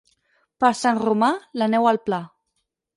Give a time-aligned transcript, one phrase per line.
[0.65, 1.31] Per Sant Romà,
[1.63, 2.25] la neu al pla.